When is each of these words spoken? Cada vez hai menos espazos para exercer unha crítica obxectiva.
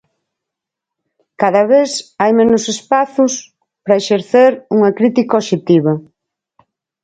Cada 1.41 1.63
vez 1.73 1.89
hai 2.21 2.31
menos 2.39 2.63
espazos 2.75 3.33
para 3.83 3.99
exercer 4.01 4.51
unha 4.75 4.91
crítica 4.97 5.37
obxectiva. 5.41 5.93